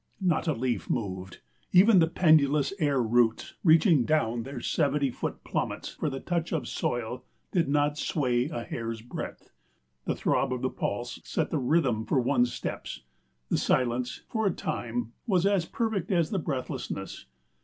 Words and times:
Not 0.19 0.47
a 0.47 0.53
leaf 0.53 0.89
moved; 0.89 1.41
even 1.71 1.99
the 1.99 2.07
pendulous 2.07 2.73
air 2.79 2.99
roots 3.03 3.53
reaching 3.63 4.03
down 4.03 4.41
their 4.41 4.59
seventy 4.59 5.11
foot 5.11 5.43
plummets 5.43 5.89
for 5.89 6.09
the 6.09 6.19
touch 6.19 6.51
of 6.51 6.67
soil 6.67 7.23
did 7.51 7.69
not 7.69 7.99
sway 7.99 8.49
a 8.49 8.63
hair's 8.63 9.03
breadth. 9.03 9.51
The 10.05 10.15
throb 10.15 10.51
of 10.53 10.63
the 10.63 10.71
pulse 10.71 11.19
set 11.23 11.51
the 11.51 11.59
rhythm 11.59 12.07
for 12.07 12.19
one's 12.19 12.51
steps. 12.51 13.03
The 13.49 13.59
silence, 13.59 14.23
for 14.27 14.47
a 14.47 14.51
time, 14.51 15.13
was 15.27 15.45
as 15.45 15.65
perfect 15.65 16.09
as 16.09 16.31
the 16.31 16.39
breathlessness. 16.39 17.27